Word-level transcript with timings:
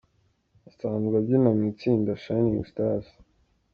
Asanzwe 0.69 1.13
abyina 1.21 1.49
mu 1.57 1.63
itsinda 1.71 2.11
Shinning 2.21 2.63
Stars. 2.69 3.07